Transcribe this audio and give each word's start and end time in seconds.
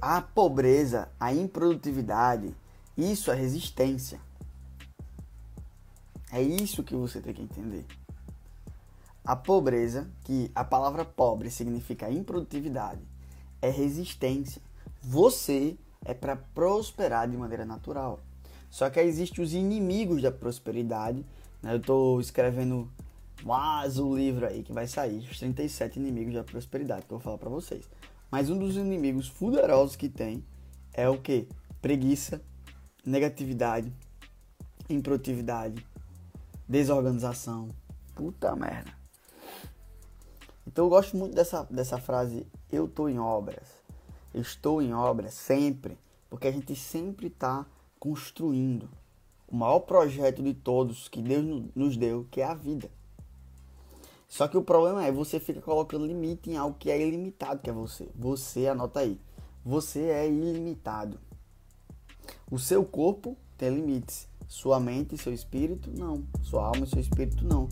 a 0.00 0.20
pobreza, 0.20 1.08
a 1.18 1.32
improdutividade, 1.32 2.54
isso 2.96 3.30
é 3.30 3.34
resistência. 3.34 4.20
É 6.32 6.40
isso 6.40 6.82
que 6.82 6.94
você 6.94 7.20
tem 7.20 7.34
que 7.34 7.42
entender. 7.42 7.84
A 9.24 9.36
pobreza, 9.36 10.10
que 10.24 10.50
a 10.54 10.64
palavra 10.64 11.04
pobre 11.04 11.50
significa 11.50 12.10
improdutividade, 12.10 13.00
é 13.60 13.70
resistência. 13.70 14.60
Você 15.00 15.76
é 16.04 16.12
para 16.12 16.36
prosperar 16.36 17.28
de 17.28 17.36
maneira 17.36 17.64
natural. 17.64 18.20
Só 18.70 18.88
que 18.88 18.98
existem 19.00 19.44
os 19.44 19.52
inimigos 19.52 20.22
da 20.22 20.32
prosperidade. 20.32 21.24
Né? 21.62 21.74
Eu 21.74 21.76
estou 21.76 22.20
escrevendo 22.20 22.90
mais 23.44 23.98
um 23.98 24.16
livro 24.16 24.46
aí 24.46 24.62
que 24.62 24.72
vai 24.72 24.86
sair, 24.86 25.18
os 25.18 25.38
37 25.38 25.98
inimigos 25.98 26.34
da 26.34 26.42
prosperidade, 26.42 27.06
que 27.06 27.12
eu 27.12 27.18
vou 27.18 27.24
falar 27.24 27.38
para 27.38 27.50
vocês. 27.50 27.84
Mas 28.32 28.48
um 28.48 28.58
dos 28.58 28.76
inimigos 28.76 29.28
poderosos 29.28 29.94
que 29.94 30.08
tem 30.08 30.42
é 30.94 31.06
o 31.06 31.20
que? 31.20 31.46
Preguiça, 31.82 32.42
negatividade, 33.04 33.92
improdutividade, 34.88 35.86
desorganização. 36.66 37.68
Puta 38.14 38.56
merda. 38.56 38.90
Então 40.66 40.86
eu 40.86 40.88
gosto 40.88 41.14
muito 41.14 41.34
dessa, 41.34 41.64
dessa 41.64 41.98
frase, 41.98 42.46
eu 42.72 42.86
estou 42.86 43.10
em 43.10 43.18
obras. 43.18 43.68
Eu 44.32 44.40
estou 44.40 44.80
em 44.80 44.94
obras 44.94 45.34
sempre, 45.34 45.98
porque 46.30 46.48
a 46.48 46.52
gente 46.52 46.74
sempre 46.74 47.26
está 47.26 47.66
construindo 48.00 48.88
o 49.46 49.54
maior 49.54 49.80
projeto 49.80 50.42
de 50.42 50.54
todos 50.54 51.06
que 51.06 51.20
Deus 51.20 51.70
nos 51.76 51.98
deu, 51.98 52.26
que 52.30 52.40
é 52.40 52.44
a 52.44 52.54
vida. 52.54 52.90
Só 54.32 54.48
que 54.48 54.56
o 54.56 54.62
problema 54.62 55.04
é 55.04 55.12
você 55.12 55.38
fica 55.38 55.60
colocando 55.60 56.06
limite 56.06 56.50
em 56.50 56.56
algo 56.56 56.74
que 56.78 56.90
é 56.90 56.98
ilimitado, 56.98 57.60
que 57.60 57.68
é 57.68 57.72
você. 57.72 58.08
Você, 58.14 58.66
anota 58.66 59.00
aí, 59.00 59.20
você 59.62 60.04
é 60.04 60.26
ilimitado. 60.26 61.20
O 62.50 62.58
seu 62.58 62.82
corpo 62.82 63.36
tem 63.58 63.68
limites. 63.68 64.26
Sua 64.48 64.80
mente 64.80 65.14
e 65.14 65.18
seu 65.18 65.34
espírito, 65.34 65.90
não. 65.94 66.24
Sua 66.42 66.64
alma 66.64 66.86
e 66.86 66.88
seu 66.88 66.98
espírito, 66.98 67.44
não. 67.44 67.68